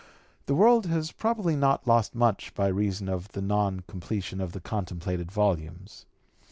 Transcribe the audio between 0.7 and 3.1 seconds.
has (p. 222) probably not lost much by reason